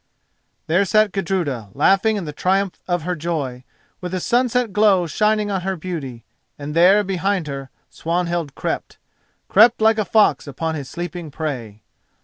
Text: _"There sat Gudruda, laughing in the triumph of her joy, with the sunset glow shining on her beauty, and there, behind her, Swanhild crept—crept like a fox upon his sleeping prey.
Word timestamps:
_"There 0.65 0.83
sat 0.83 1.11
Gudruda, 1.11 1.69
laughing 1.75 2.15
in 2.15 2.25
the 2.25 2.33
triumph 2.33 2.81
of 2.87 3.03
her 3.03 3.15
joy, 3.15 3.63
with 4.01 4.13
the 4.13 4.19
sunset 4.19 4.73
glow 4.73 5.05
shining 5.05 5.51
on 5.51 5.61
her 5.61 5.75
beauty, 5.75 6.23
and 6.57 6.73
there, 6.75 7.03
behind 7.03 7.45
her, 7.45 7.69
Swanhild 7.91 8.55
crept—crept 8.55 9.79
like 9.79 9.99
a 9.99 10.05
fox 10.05 10.47
upon 10.47 10.73
his 10.73 10.89
sleeping 10.89 11.29
prey. 11.29 11.83